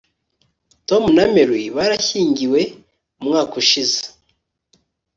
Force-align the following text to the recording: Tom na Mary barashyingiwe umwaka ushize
Tom 0.87 1.03
na 1.15 1.25
Mary 1.33 1.63
barashyingiwe 1.75 2.59
umwaka 3.21 3.53
ushize 3.61 4.01